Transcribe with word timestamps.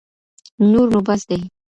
نور 0.71 0.87
نو 0.93 0.99
بس 1.07 1.21
دی. 1.29 1.39